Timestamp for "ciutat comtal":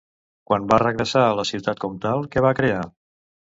1.51-2.27